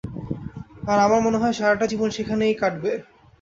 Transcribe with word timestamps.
আর 0.87 0.97
আমার 0.99 1.19
মনে 1.23 1.39
হয়, 1.41 1.57
সারাটাজীবন 1.59 2.09
সেখানেই 2.11 2.59
কাটবে। 2.61 2.91